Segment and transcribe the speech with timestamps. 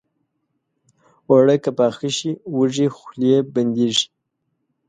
[1.29, 4.07] اوړه که پاخه شي، وږې خولې بندېږي